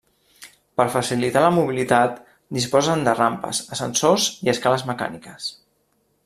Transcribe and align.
Per 0.79 0.85
facilitar 0.93 1.43
la 1.43 1.51
mobilitat 1.57 2.17
disposen 2.59 3.05
de 3.09 3.15
rampes, 3.21 3.61
ascensors 3.77 4.27
i 4.49 4.53
escales 4.55 4.87
mecàniques. 4.93 5.53